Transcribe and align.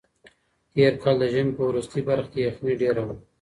تېر 0.73 0.93
کال 1.03 1.15
د 1.19 1.23
ژمي 1.33 1.53
په 1.57 1.63
وروستۍ 1.69 2.01
برخه 2.09 2.29
کې 2.33 2.39
یخنۍ 2.47 2.73
ډېره 2.81 3.01
وه. 3.07 3.15